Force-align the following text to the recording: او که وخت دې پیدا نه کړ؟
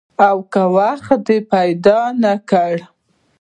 او 0.27 0.37
که 0.51 0.63
وخت 0.77 1.09
دې 1.27 1.37
پیدا 1.51 1.99
نه 2.23 2.33
کړ؟ 2.49 2.73